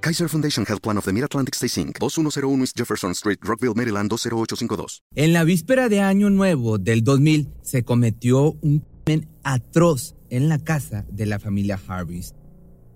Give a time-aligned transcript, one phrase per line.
[0.00, 4.08] Kaiser Foundation Health Plan of the Mid-Atlantic Stay Inc., 2101 East Jefferson Street, Rockville, Maryland
[4.08, 5.02] 20852.
[5.16, 10.58] En la víspera de Año Nuevo del 2000 se cometió un crimen atroz en la
[10.60, 12.34] casa de la familia Harvis.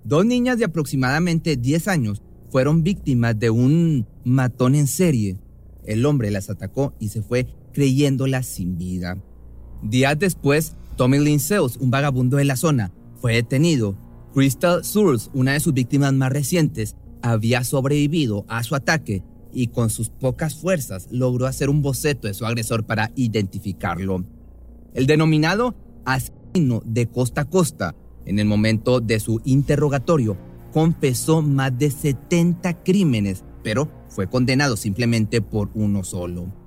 [0.05, 5.39] Dos niñas de aproximadamente 10 años fueron víctimas de un matón en serie.
[5.84, 9.19] El hombre las atacó y se fue creyéndolas sin vida.
[9.83, 13.97] Días después, Tommy Linceus, un vagabundo de la zona, fue detenido
[14.33, 19.91] Crystal Source, una de sus víctimas más recientes, había sobrevivido a su ataque y con
[19.91, 24.25] sus pocas fuerzas logró hacer un boceto de su agresor para identificarlo.
[24.94, 27.94] El denominado asesino de costa a costa,
[28.25, 30.38] en el momento de su interrogatorio,
[30.72, 36.62] confesó más de 70 crímenes, pero fue condenado simplemente por uno solo.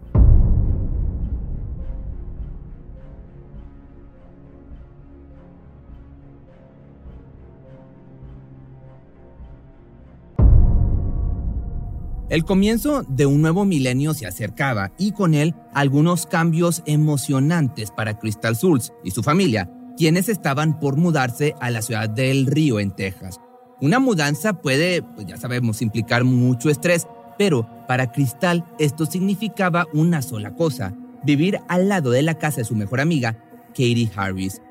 [12.35, 18.19] El comienzo de un nuevo milenio se acercaba y con él algunos cambios emocionantes para
[18.19, 22.91] Crystal Souls y su familia, quienes estaban por mudarse a la ciudad del Río en
[22.91, 23.40] Texas.
[23.79, 27.07] Una mudanza puede, pues ya sabemos, implicar mucho estrés,
[27.38, 32.66] pero para Crystal esto significaba una sola cosa, vivir al lado de la casa de
[32.66, 33.38] su mejor amiga,
[33.69, 34.62] Katie Harris.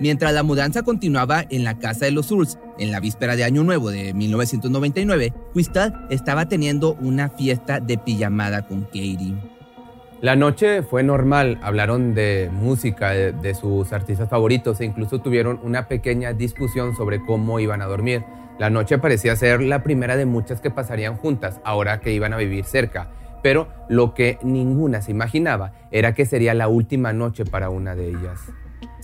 [0.00, 3.62] Mientras la mudanza continuaba en la casa de los Souls, en la víspera de Año
[3.62, 9.34] Nuevo de 1999, Crystal estaba teniendo una fiesta de pijamada con Katie.
[10.20, 15.86] La noche fue normal, hablaron de música, de, sus artistas favoritos e incluso tuvieron una
[15.86, 18.24] pequeña discusión sobre cómo iban a dormir.
[18.58, 22.38] La noche parecía ser la primera de muchas que pasarían juntas, ahora que iban a
[22.38, 23.10] vivir cerca,
[23.42, 28.08] pero lo que ninguna se imaginaba era que sería la última noche para una de
[28.08, 28.40] ellas.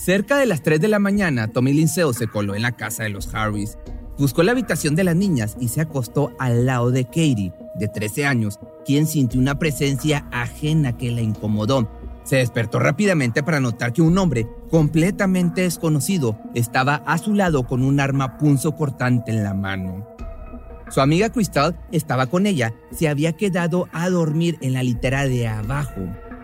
[0.03, 3.11] Cerca de las 3 de la mañana, Tommy Linceo se coló en la casa de
[3.11, 3.77] los Harris.
[4.17, 8.25] Buscó la habitación de las niñas y se acostó al lado de Katie, de 13
[8.25, 11.87] años, quien sintió una presencia ajena que la incomodó.
[12.25, 17.83] Se despertó rápidamente para notar que un hombre completamente desconocido estaba a su lado con
[17.83, 20.07] un arma punzo cortante en la mano.
[20.89, 25.47] Su amiga Crystal estaba con ella, se había quedado a dormir en la litera de
[25.47, 26.01] abajo.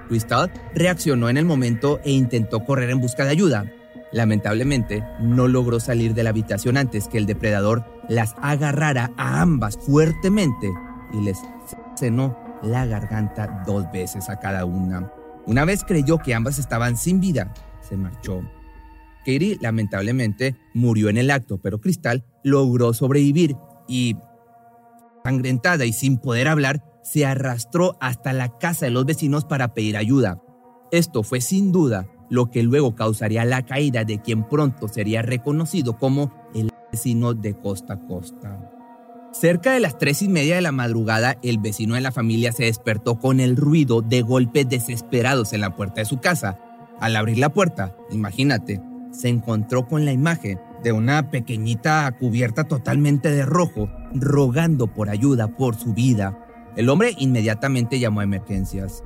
[0.09, 3.71] Crystal reaccionó en el momento e intentó correr en busca de ayuda.
[4.12, 9.77] Lamentablemente, no logró salir de la habitación antes que el depredador las agarrara a ambas
[9.77, 10.71] fuertemente
[11.12, 11.39] y les
[11.97, 15.12] cenó la garganta dos veces a cada una.
[15.47, 18.43] Una vez creyó que ambas estaban sin vida, se marchó.
[19.21, 23.56] Katie lamentablemente murió en el acto, pero Crystal logró sobrevivir
[23.88, 24.17] y,
[25.25, 29.97] sangrentada y sin poder hablar, se arrastró hasta la casa de los vecinos para pedir
[29.97, 30.43] ayuda.
[30.91, 35.99] Esto fue sin duda lo que luego causaría la caída de quien pronto sería reconocido
[35.99, 38.73] como el vecino de costa a costa.
[39.32, 42.64] Cerca de las tres y media de la madrugada, el vecino de la familia se
[42.64, 46.59] despertó con el ruido de golpes desesperados en la puerta de su casa.
[47.00, 48.81] Al abrir la puerta, imagínate,
[49.12, 55.49] se encontró con la imagen de una pequeñita cubierta totalmente de rojo, rogando por ayuda
[55.49, 56.45] por su vida.
[56.76, 59.02] El hombre inmediatamente llamó a emergencias.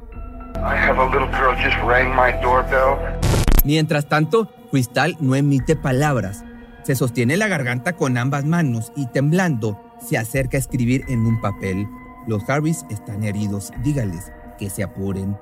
[3.64, 6.44] Mientras tanto, Cristal no emite palabras.
[6.82, 11.40] Se sostiene la garganta con ambas manos y temblando se acerca a escribir en un
[11.40, 11.87] papel.
[12.26, 13.70] Los Harris están heridos.
[13.84, 15.37] Dígales que se apuren.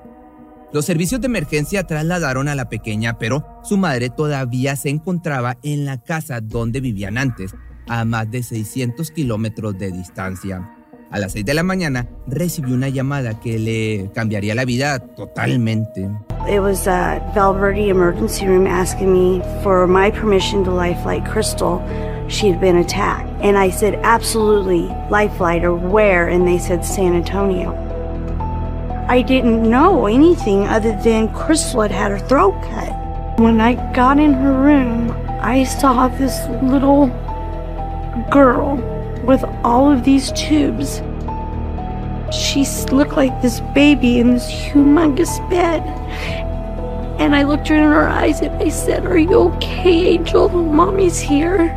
[0.71, 5.85] Los servicios de emergencia trasladaron a la pequeña, pero su madre todavía se encontraba en
[5.85, 7.55] la casa donde vivían antes,
[7.87, 10.78] a más de 600 kilómetros de distancia.
[11.11, 16.07] A las 6 de la mañana recibió una llamada que le cambiaría la vida totalmente.
[16.47, 21.81] It was a Valverde emergency room asking me for my permission to lifelike Crystal.
[22.27, 23.27] She had been attacked.
[23.41, 26.27] And I said, absolutely, lifeline or where?
[26.27, 27.73] And they said San Antonio.
[29.09, 33.39] I didn't know anything other than Crystal had had her throat cut.
[33.39, 37.07] When I got in her room, I saw this little
[38.29, 38.77] girl
[39.29, 41.03] with all of these tubes.
[42.33, 45.83] She looked like this baby in this humongous bed.
[47.19, 50.49] And I looked her in her eyes and I said, Are you okay, Angel?
[50.49, 51.69] Mommy's here.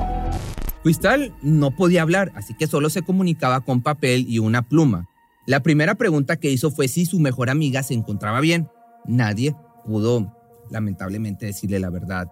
[0.83, 5.09] Cristal no podía hablar, así que solo se comunicaba con papel y una pluma.
[5.47, 8.69] La primera pregunta que hizo fue si su mejor amiga se encontraba bien.
[9.05, 9.55] Nadie
[9.85, 10.35] pudo,
[10.71, 12.29] lamentablemente, decirle la verdad.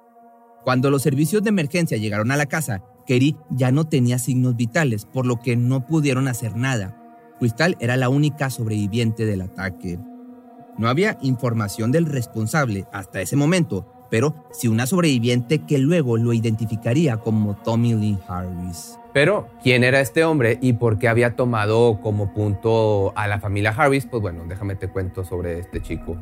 [0.64, 5.04] Cuando los servicios de emergencia llegaron a la casa, Kerry ya no tenía signos vitales,
[5.04, 6.96] por lo que no pudieron hacer nada.
[7.40, 9.98] Cristal era la única sobreviviente del ataque.
[10.78, 16.32] No había información del responsable hasta ese momento, pero sí una sobreviviente que luego lo
[16.32, 18.96] identificaría como Tommy Lee Harris.
[19.12, 23.74] Pero, ¿quién era este hombre y por qué había tomado como punto a la familia
[23.76, 24.06] Harris?
[24.06, 26.16] Pues bueno, déjame te cuento sobre este chico.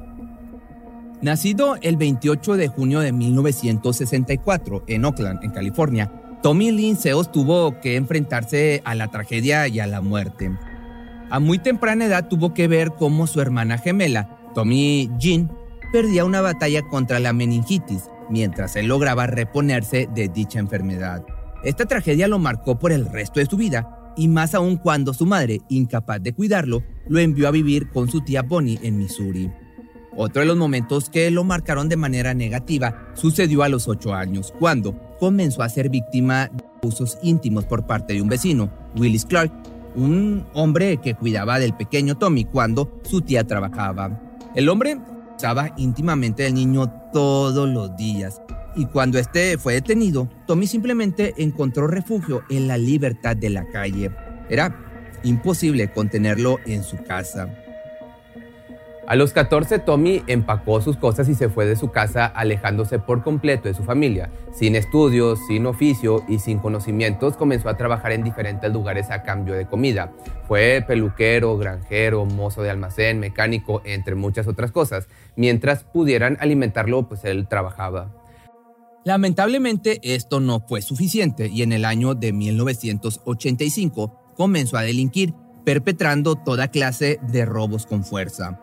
[1.20, 6.10] Nacido el 28 de junio de 1964 en Oakland, en California,
[6.42, 10.56] Tommy Linceos tuvo que enfrentarse a la tragedia y a la muerte.
[11.30, 15.50] A muy temprana edad tuvo que ver cómo su hermana gemela, Tommy Jean,
[15.92, 21.24] perdía una batalla contra la meningitis mientras él lograba reponerse de dicha enfermedad.
[21.64, 25.26] Esta tragedia lo marcó por el resto de su vida y más aún cuando su
[25.26, 29.50] madre, incapaz de cuidarlo, lo envió a vivir con su tía Bonnie en Missouri.
[30.20, 34.52] Otro de los momentos que lo marcaron de manera negativa sucedió a los 8 años,
[34.58, 39.52] cuando comenzó a ser víctima de abusos íntimos por parte de un vecino, Willis Clark,
[39.94, 44.20] un hombre que cuidaba del pequeño Tommy cuando su tía trabajaba.
[44.56, 44.98] El hombre
[45.36, 48.42] usaba íntimamente del niño todos los días
[48.74, 54.10] y cuando este fue detenido, Tommy simplemente encontró refugio en la libertad de la calle.
[54.50, 54.76] Era
[55.22, 57.54] imposible contenerlo en su casa.
[59.08, 63.22] A los 14, Tommy empacó sus cosas y se fue de su casa alejándose por
[63.22, 64.30] completo de su familia.
[64.52, 69.54] Sin estudios, sin oficio y sin conocimientos, comenzó a trabajar en diferentes lugares a cambio
[69.54, 70.12] de comida.
[70.46, 75.08] Fue peluquero, granjero, mozo de almacén, mecánico, entre muchas otras cosas.
[75.36, 78.12] Mientras pudieran alimentarlo, pues él trabajaba.
[79.06, 85.32] Lamentablemente esto no fue suficiente y en el año de 1985 comenzó a delinquir,
[85.64, 88.60] perpetrando toda clase de robos con fuerza.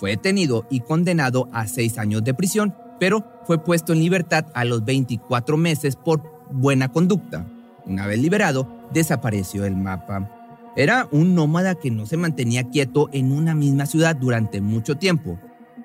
[0.00, 4.64] Fue detenido y condenado a seis años de prisión, pero fue puesto en libertad a
[4.64, 7.46] los 24 meses por buena conducta.
[7.84, 10.30] Una vez liberado, desapareció del mapa.
[10.74, 15.38] Era un nómada que no se mantenía quieto en una misma ciudad durante mucho tiempo.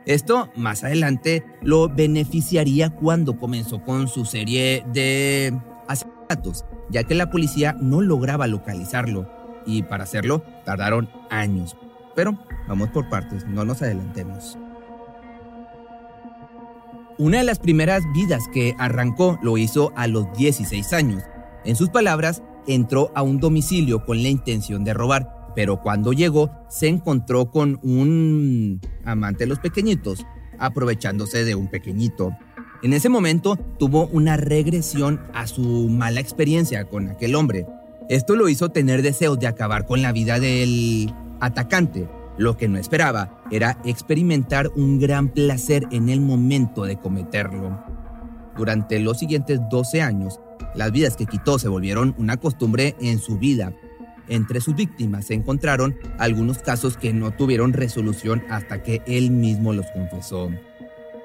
[0.06, 5.60] Esto más adelante lo beneficiaría cuando comenzó con su serie de
[5.90, 9.30] asesinatos, ya que la policía no lograba localizarlo
[9.66, 11.76] y para hacerlo tardaron años.
[12.16, 14.58] Pero vamos por partes, no nos adelantemos.
[17.18, 21.24] Una de las primeras vidas que arrancó lo hizo a los 16 años.
[21.64, 26.52] En sus palabras, entró a un domicilio con la intención de robar, pero cuando llegó
[26.70, 30.26] se encontró con un amante de los pequeñitos,
[30.60, 32.32] aprovechándose de un pequeñito.
[32.84, 37.66] En ese momento tuvo una regresión a su mala experiencia con aquel hombre.
[38.10, 41.14] Esto lo hizo tener deseos de acabar con la vida del
[41.46, 42.10] atacante.
[42.38, 47.82] Lo que no esperaba era experimentar un gran placer en el momento de cometerlo.
[48.58, 50.40] Durante los siguientes 12 años,
[50.74, 53.74] las vidas que quitó se volvieron una costumbre en su vida.
[54.28, 59.72] Entre sus víctimas se encontraron algunos casos que no tuvieron resolución hasta que él mismo
[59.72, 60.50] los confesó.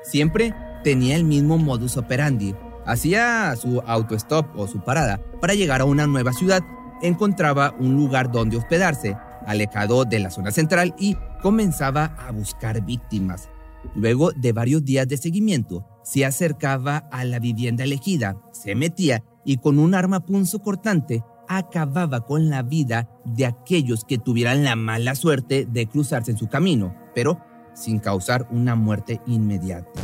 [0.02, 2.54] Siempre tenía el mismo modus operandi.
[2.86, 6.62] Hacía su autostop o su parada para llegar a una nueva ciudad,
[7.02, 13.48] encontraba un lugar donde hospedarse alejado de la zona central y comenzaba a buscar víctimas.
[13.94, 19.56] Luego de varios días de seguimiento, se acercaba a la vivienda elegida, se metía y
[19.56, 20.24] con un arma
[20.62, 26.38] cortante acababa con la vida de aquellos que tuvieran la mala suerte de cruzarse en
[26.38, 27.40] su camino, pero
[27.74, 30.00] sin causar una muerte inmediata.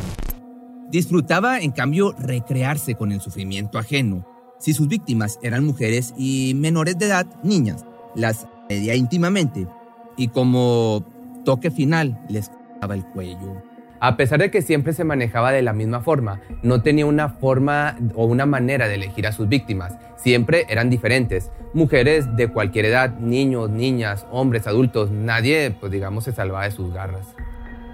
[0.91, 4.25] Disfrutaba, en cambio, recrearse con el sufrimiento ajeno.
[4.59, 9.67] Si sus víctimas eran mujeres y menores de edad, niñas, las media íntimamente
[10.15, 11.03] y como
[11.45, 13.61] toque final les cortaba el cuello.
[13.99, 17.97] A pesar de que siempre se manejaba de la misma forma, no tenía una forma
[18.13, 19.95] o una manera de elegir a sus víctimas.
[20.17, 21.51] Siempre eran diferentes.
[21.73, 26.93] Mujeres de cualquier edad, niños, niñas, hombres, adultos, nadie, pues digamos, se salvaba de sus
[26.93, 27.27] garras.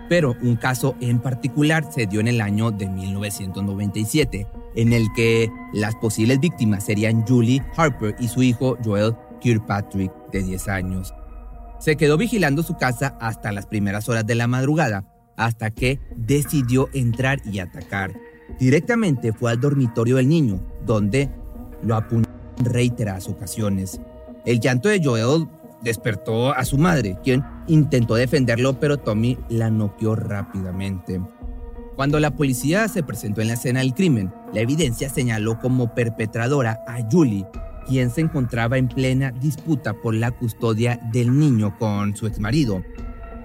[0.10, 5.50] Pero un caso en particular se dio en el año de 1997, en el que
[5.72, 11.14] las posibles víctimas serían Julie Harper y su hijo Joel Kirkpatrick, de 10 años.
[11.80, 15.06] Se quedó vigilando su casa hasta las primeras horas de la madrugada
[15.38, 18.14] hasta que decidió entrar y atacar.
[18.60, 21.30] Directamente fue al dormitorio del niño, donde
[21.82, 24.00] lo apuñaló en reiteradas ocasiones.
[24.46, 25.48] El llanto de Joel
[25.82, 31.22] despertó a su madre, quien intentó defenderlo, pero Tommy la noqueó rápidamente.
[31.96, 36.84] Cuando la policía se presentó en la escena del crimen, la evidencia señaló como perpetradora
[36.88, 37.46] a Julie,
[37.86, 42.84] quien se encontraba en plena disputa por la custodia del niño con su exmarido.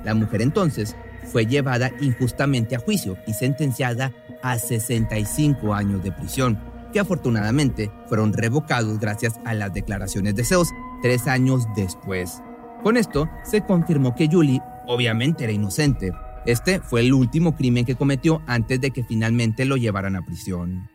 [0.05, 0.97] La mujer entonces
[1.29, 6.59] fue llevada injustamente a juicio y sentenciada a 65 años de prisión,
[6.93, 10.69] que afortunadamente fueron revocados gracias a las declaraciones de Zeus
[11.03, 12.43] tres años después.
[12.83, 16.13] Con esto se confirmó que Julie obviamente era inocente.
[16.47, 20.89] Este fue el último crimen que cometió antes de que finalmente lo llevaran a prisión.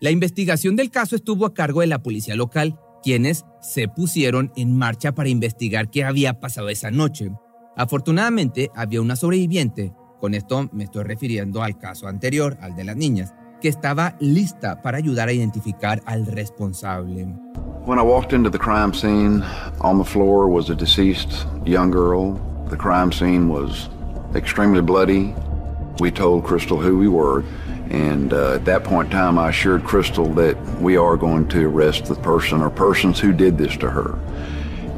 [0.00, 4.76] La investigación del caso estuvo a cargo de la policía local, quienes se pusieron en
[4.76, 7.32] marcha para investigar qué había pasado esa noche.
[7.74, 12.96] Afortunadamente, había una sobreviviente, con esto me estoy refiriendo al caso anterior, al de las
[12.96, 17.24] niñas, que estaba lista para ayudar a identificar al responsable.
[17.86, 19.42] When I walked into the crime scene,
[19.80, 22.38] on the floor was a deceased young girl.
[22.68, 23.88] The crime scene was
[24.34, 25.34] extremely bloody.
[25.98, 27.42] We told Crystal who we were,
[27.90, 31.68] and uh, at that point in time, I assured Crystal that we are going to
[31.68, 34.18] arrest the person or persons who did this to her.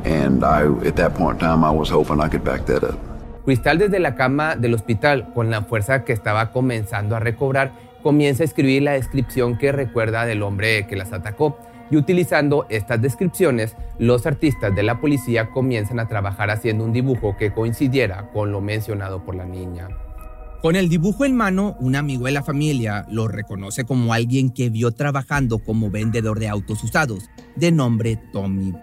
[0.04, 2.98] And I, at that point in time, I was hoping I could back that up.
[3.44, 8.42] Cristal desde la cama del hospital, con la fuerza que estaba comenzando a recobrar, comienza
[8.42, 11.58] a escribir la descripción que recuerda del hombre que las atacó.
[11.90, 17.36] Y utilizando estas descripciones, los artistas de la policía comienzan a trabajar haciendo un dibujo
[17.36, 19.88] que coincidiera con lo mencionado por la niña.
[20.62, 24.68] Con el dibujo en mano, un amigo de la familia lo reconoce como alguien que
[24.68, 28.74] vio trabajando como vendedor de autos usados, de nombre Tommy.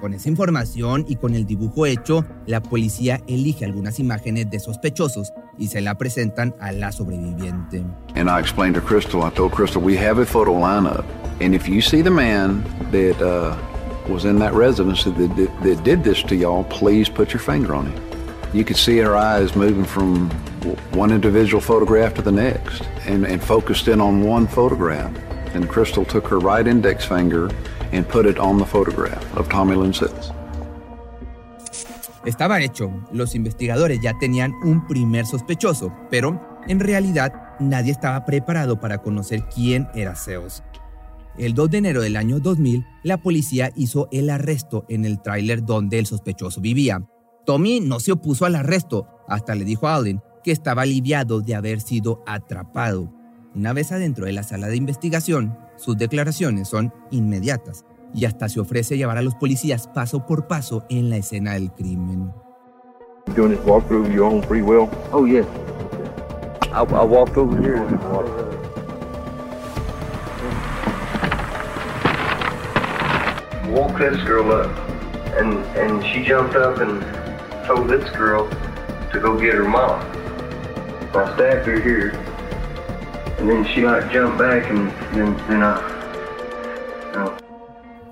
[0.00, 5.32] Con esa información y con el dibujo hecho, la policía elige algunas imágenes de sospechosos
[5.58, 7.84] y se la presentan a la sobreviviente.
[8.14, 11.04] And I explained to Crystal, I told Crystal, we have a photo lineup.
[11.40, 12.62] And if you see the man
[12.92, 13.56] that uh,
[14.08, 17.74] was in that residence that, that, that did this to y'all, please put your finger
[17.74, 18.09] on him.
[18.52, 20.28] You could see her eyes moving from
[20.92, 25.12] one individual photograph to the next and, and focused in on one photograph.
[25.54, 27.48] And Crystal took her right index finger
[27.92, 30.32] and put it on the photograph of Tommy Lynn Sills.
[32.24, 38.80] Estaba hecho, los investigadores ya tenían un primer sospechoso, pero en realidad nadie estaba preparado
[38.80, 40.62] para conocer quién era Zeus.
[41.38, 45.64] El 2 de enero del año 2000, la policía hizo el arresto en el tráiler
[45.64, 47.00] donde el sospechoso vivía.
[47.44, 51.54] Tommy no se opuso al arresto, hasta le dijo a Alden que estaba aliviado de
[51.54, 53.12] haber sido atrapado.
[53.54, 58.60] Una vez adentro de la sala de investigación, sus declaraciones son inmediatas y hasta se
[58.60, 62.32] ofrece llevar a los policías paso por paso en la escena del crimen.
[63.34, 64.88] Doing this walkthrough of your own free will?
[65.12, 65.44] Oh, yeah.
[66.72, 67.80] I, I walked over here.
[73.68, 74.70] Woke this girl up,
[75.38, 77.02] and and she jumped up and
[77.74, 78.48] told this girl
[79.12, 80.00] to go get her mom.
[81.14, 82.12] I stabbed her here,
[83.38, 85.78] and then she like jumped back, and then then I.
[87.14, 87.32] No.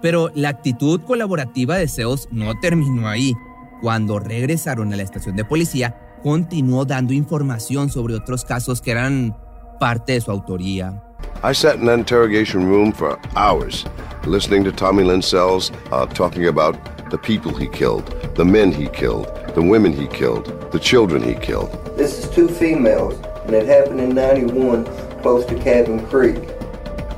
[0.00, 3.34] Pero la actitud colaborativa de Zeus no terminó ahí.
[3.80, 9.36] Cuando regresaron a la estación de policía, continuó dando información sobre otros casos que eran
[9.78, 11.02] parte de su autoría.
[11.44, 13.84] I sat in that interrogation room for hours,
[14.26, 16.76] listening to Tommy Lynn Sells uh, talking about
[17.10, 21.34] the people he killed, the men he killed, the women he killed, the children he
[21.34, 21.70] killed.
[21.96, 23.14] This is two females,
[23.46, 24.84] and it happened in 91
[25.22, 26.38] close to Cabin Creek.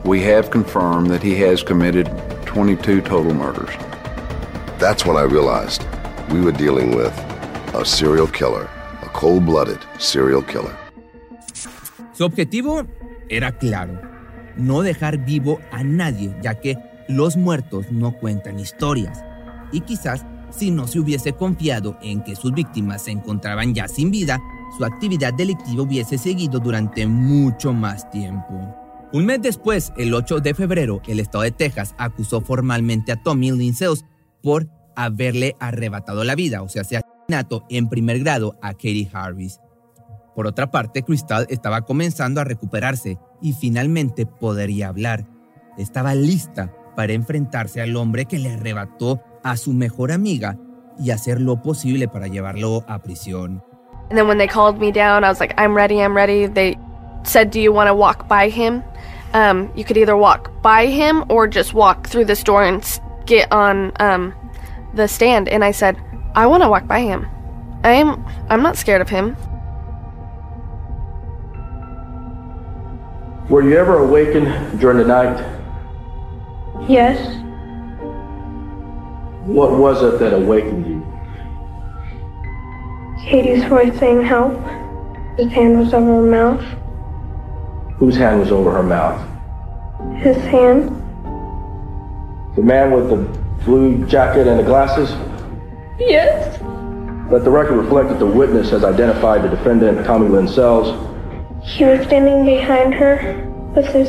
[0.04, 2.06] We have confirmed that he has committed
[2.46, 3.74] 22 total murders.
[4.78, 5.84] That's when I realized
[6.30, 7.12] we were dealing with
[7.74, 8.68] a serial killer,
[9.02, 10.76] a cold blooded serial killer.
[12.12, 12.86] Su objetivo
[13.28, 14.00] era claro,
[14.56, 16.76] no dejar vivo a nadie, ya que
[17.08, 19.24] los muertos no cuentan historias.
[19.72, 24.10] Y quizás si no se hubiese confiado en que sus víctimas se encontraban ya sin
[24.10, 24.40] vida,
[24.76, 28.76] su actividad delictiva hubiese seguido durante mucho más tiempo.
[29.12, 33.50] Un mes después, el 8 de febrero, el estado de Texas acusó formalmente a Tommy
[33.50, 34.04] Linceus
[34.42, 37.00] por haberle arrebatado la vida, o sea, se
[37.68, 39.60] en primer grado a Katie Harris.
[40.34, 45.26] Por otra parte, Crystal estaba comenzando a recuperarse y finalmente podría hablar.
[45.78, 50.56] Estaba lista para enfrentarse al hombre que le arrebató a su mejor amiga
[50.98, 53.62] y hacer lo posible para llevarlo a prisión.
[54.10, 56.46] And then when they called me down, I was like, I'm ready, I'm ready.
[56.46, 56.76] They
[57.22, 58.82] said, Do you want to walk by him?
[59.32, 62.82] Um, you could either walk by him or just walk through this door and
[63.26, 64.34] get on um,
[64.94, 65.48] the stand.
[65.48, 65.96] And I said,
[66.34, 67.26] I want to walk by him.
[67.84, 69.36] I'm I'm not scared of him.
[73.48, 75.38] Were you ever awakened during the night?
[76.88, 77.18] Yes.
[79.46, 81.06] What was it that awakened you?
[83.24, 84.52] Katie's voice saying help.
[85.38, 86.62] His hand was over her mouth.
[87.96, 89.26] Whose hand was over her mouth?
[90.18, 90.88] His hand.
[92.56, 93.16] The man with the
[93.64, 95.10] blue jacket and the glasses?
[95.98, 96.60] Yes.
[97.30, 100.88] Let the record reflect that the witness has identified the defendant, Tommy Lynn Sells.
[101.62, 104.08] He was standing behind her with his,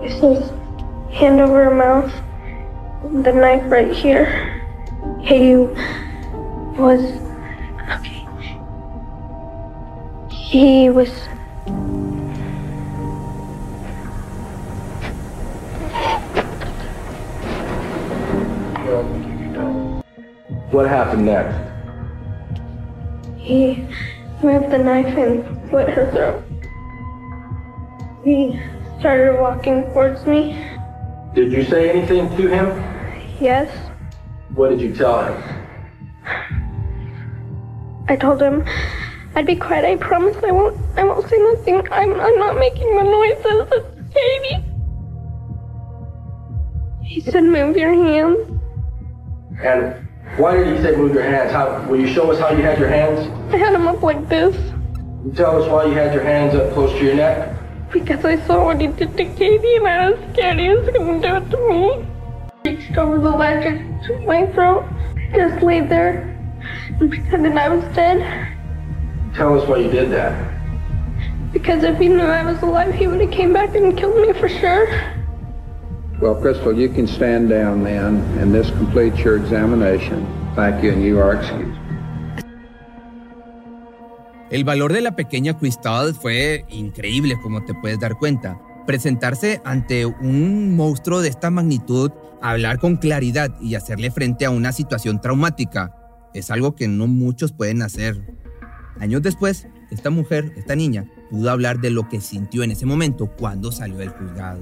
[0.00, 0.50] with his
[1.14, 2.12] hand over her mouth,
[3.22, 4.49] the knife right here.
[5.24, 5.56] Katie
[6.76, 7.00] was.
[7.90, 8.26] Okay.
[10.30, 11.10] He was.
[20.70, 21.56] What happened next?
[23.36, 23.86] He
[24.42, 26.44] moved the knife and slit her throat.
[28.24, 28.60] He
[28.98, 30.64] started walking towards me.
[31.34, 32.68] Did you say anything to him?
[33.40, 33.89] Yes.
[34.54, 35.42] What did you tell him?
[38.08, 38.64] I told him
[39.34, 39.84] I'd be quiet.
[39.84, 40.76] I promise I won't.
[40.96, 41.86] I won't say nothing.
[41.92, 42.12] I'm.
[42.20, 43.68] I'm not making the noises.
[43.72, 44.64] It's Katie.
[47.04, 48.38] He said, "Move your hands."
[49.62, 51.52] And why did he say move your hands?
[51.52, 53.28] How, will you show us how you had your hands?
[53.52, 54.56] I had them up like this
[55.24, 57.56] You tell us why you had your hands up close to your neck?
[57.92, 61.20] because I saw what he did to Katie, and I was scared he was going
[61.20, 62.06] to do it to me.
[62.94, 64.84] The ledge and took my throat.
[65.32, 66.26] Just laid there
[66.98, 68.18] and pretended I was dead.
[69.34, 70.34] Tell us why you did that.
[71.52, 74.32] Because if he knew I was alive, he would have came back and killed me
[74.32, 74.88] for sure.
[76.20, 80.26] Well, Crystal, you can stand down then, and this completes your examination.
[80.54, 81.78] Thank you, and you are excused.
[84.50, 88.58] El valor de la pequeña Crystal fue increíble, como te puedes dar cuenta.
[88.86, 92.10] Presentarse ante un monstruo de esta magnitud,
[92.42, 95.94] hablar con claridad y hacerle frente a una situación traumática,
[96.34, 98.20] es algo que no muchos pueden hacer.
[99.00, 103.26] Años después, esta mujer, esta niña, pudo hablar de lo que sintió en ese momento
[103.26, 104.60] cuando salió del juzgado.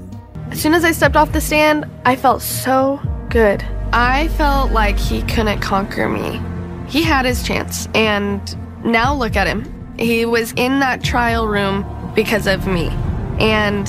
[0.51, 2.99] As soon as I stepped off the stand, I felt so
[3.31, 3.63] good.
[3.93, 6.41] I felt like he couldn't conquer me.
[6.89, 8.41] He had his chance, and
[8.85, 9.65] now look at him.
[9.99, 12.91] He was in that trial room because of me.
[13.39, 13.89] And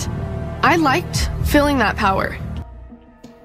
[0.63, 2.35] I liked feeling that power.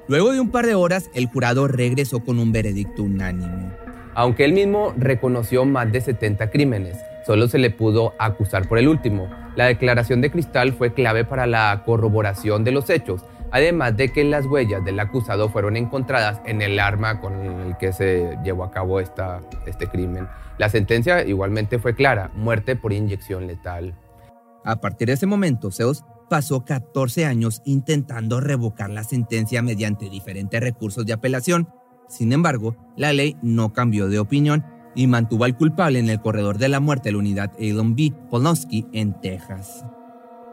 [0.07, 3.71] Luego de un par de horas, el jurado regresó con un veredicto unánime.
[4.15, 8.89] Aunque él mismo reconoció más de 70 crímenes, solo se le pudo acusar por el
[8.89, 9.31] último.
[9.57, 14.25] La declaración de Cristal fue clave para la corroboración de los hechos, además de que
[14.25, 18.71] las huellas del acusado fueron encontradas en el arma con el que se llevó a
[18.71, 20.29] cabo esta, este crimen.
[20.59, 23.95] La sentencia igualmente fue clara, muerte por inyección letal.
[24.65, 30.61] A partir de ese momento, Zeus pasó 14 años intentando revocar la sentencia mediante diferentes
[30.61, 31.69] recursos de apelación.
[32.09, 36.59] Sin embargo, la ley no cambió de opinión y mantuvo al culpable en el corredor
[36.59, 38.13] de la muerte de la unidad Elon B.
[38.31, 39.85] Polonsky en Texas.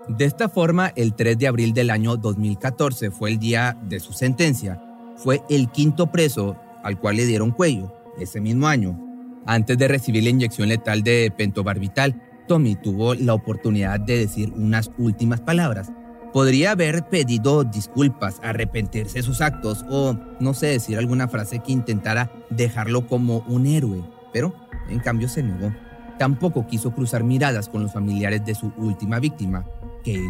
[0.07, 4.13] De esta forma, el 3 de abril del año 2014 fue el día de su
[4.13, 4.81] sentencia.
[5.15, 8.99] Fue el quinto preso al cual le dieron cuello ese mismo año.
[9.45, 14.91] Antes de recibir la inyección letal de pentobarbital, Tommy tuvo la oportunidad de decir unas
[14.97, 15.89] últimas palabras.
[16.33, 21.71] Podría haber pedido disculpas, arrepentirse de sus actos o, no sé, decir alguna frase que
[21.71, 24.53] intentara dejarlo como un héroe, pero
[24.89, 25.73] en cambio se negó.
[26.19, 29.65] Tampoco quiso cruzar miradas con los familiares de su última víctima,
[29.99, 30.29] Katie.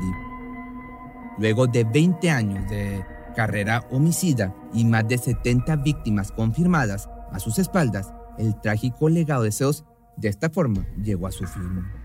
[1.40, 3.04] Luego de 20 años de
[3.36, 9.52] carrera homicida y más de 70 víctimas confirmadas a sus espaldas, el trágico legado de
[9.52, 9.86] Zeus
[10.18, 12.01] de esta forma llegó a su fin.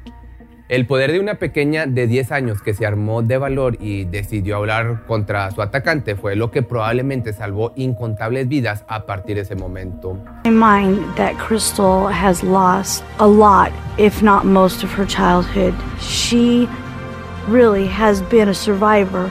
[0.69, 4.57] El poder de una pequeña de 10 años que se armó de valor y decidió
[4.57, 9.55] hablar contra su atacante fue lo que probablemente salvó incontables vidas a partir de ese
[9.55, 10.19] momento.
[10.45, 15.73] I mind that Crystal has lost a lot, if not most of her childhood.
[16.01, 16.69] She
[17.49, 19.31] really has been a survivor.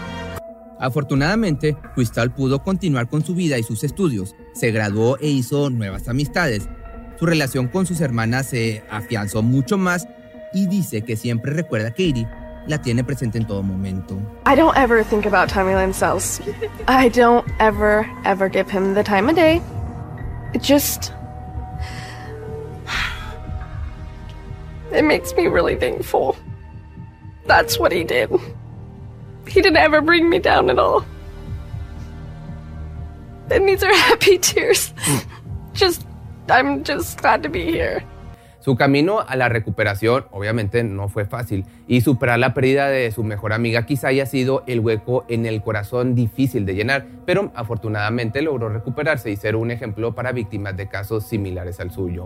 [0.80, 6.08] Afortunadamente, Crystal pudo continuar con su vida y sus estudios, se graduó e hizo nuevas
[6.08, 6.70] amistades,
[7.18, 10.08] Su relación con sus hermanas se afianzó mucho más
[10.54, 12.28] y dice que siempre recuerda a Katie,
[12.68, 14.18] la tiene presente en todo momento.
[14.46, 16.42] I don't ever think about Tommy Lynn Sells.
[16.88, 19.62] I don't ever, ever give him the time of day.
[20.54, 21.12] It just.
[24.92, 26.38] It makes me really thankful.
[27.46, 28.30] That's what he did.
[29.48, 31.06] He didn't ever bring me down at all.
[33.52, 34.92] And these are happy tears.
[34.92, 35.26] Mm.
[35.74, 36.08] just,
[36.50, 38.04] I'm just glad to be here.
[38.66, 43.24] Su camino a la recuperación obviamente no fue fácil y superar la pérdida de su
[43.24, 48.42] mejor amiga quizá haya sido el hueco en el corazón difícil de llenar, pero afortunadamente
[48.42, 52.24] logró recuperarse y ser un ejemplo para víctimas de casos similares al suyo.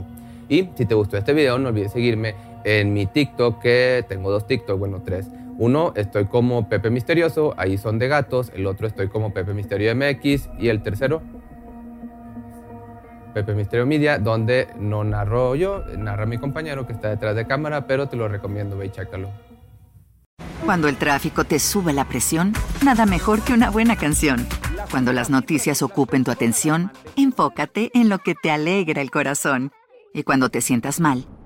[0.47, 4.47] Y si te gustó este video no olvides seguirme en mi TikTok que tengo dos
[4.47, 5.27] TikTok, bueno tres.
[5.57, 9.93] Uno estoy como Pepe Misterioso, ahí son de gatos, el otro estoy como Pepe Misterio
[9.93, 11.21] MX y el tercero
[13.33, 17.87] Pepe Misterio Media, donde no narro yo, narra mi compañero que está detrás de cámara,
[17.87, 19.29] pero te lo recomiendo, ve y chécalo.
[20.65, 24.47] Cuando el tráfico te sube la presión, nada mejor que una buena canción.
[24.91, 29.71] Cuando las noticias ocupen tu atención, enfócate en lo que te alegra el corazón.
[30.13, 31.25] Y cuando te sientas mal,